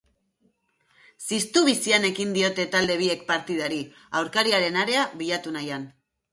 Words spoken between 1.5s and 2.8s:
bizian ekin diote